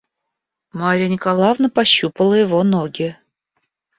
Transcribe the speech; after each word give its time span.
Марья 0.73 1.07
Николаевна 1.07 1.69
пощупала 1.69 2.33
его 2.33 2.63
ноги. 2.63 3.15